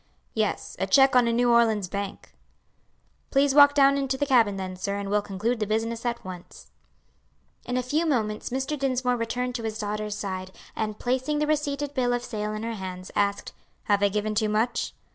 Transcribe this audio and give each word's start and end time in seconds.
"Yes, 0.33 0.75
a 0.79 0.87
check 0.87 1.15
on 1.15 1.27
a 1.27 1.31
New 1.31 1.51
Orleans 1.51 1.87
bank." 1.87 2.33
"Please 3.29 3.53
walk 3.53 3.75
down 3.75 3.97
into 3.99 4.17
the 4.17 4.25
cabin 4.25 4.55
then, 4.57 4.75
sir, 4.75 4.95
and 4.97 5.11
we'll 5.11 5.21
conclude 5.21 5.59
the 5.59 5.67
business 5.67 6.07
at 6.07 6.25
once." 6.25 6.71
In 7.65 7.77
a 7.77 7.83
few 7.83 8.07
moments 8.07 8.49
Mr. 8.49 8.75
Dinsmore 8.79 9.15
returned 9.15 9.53
to 9.57 9.63
his 9.63 9.77
daughter's 9.77 10.15
side, 10.17 10.49
and 10.75 10.97
placing 10.97 11.37
the 11.37 11.45
receipted 11.45 11.93
bill 11.93 12.13
of 12.13 12.23
sale 12.23 12.51
in 12.55 12.63
her 12.63 12.73
hands, 12.73 13.11
asked, 13.15 13.53
"Have 13.83 14.01
I 14.01 14.09
given 14.09 14.33
too 14.33 14.49
much?" 14.49 14.95